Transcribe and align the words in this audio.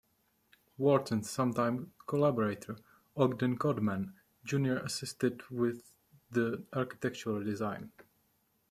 Wharton's 0.79 1.29
sometime 1.29 1.93
collaborator, 2.07 2.75
Ogden 3.15 3.55
Codman, 3.55 4.15
Junior 4.43 4.77
assisted 4.77 5.43
with 5.51 5.91
the 6.31 6.65
architectural 6.73 7.43
design. 7.43 7.91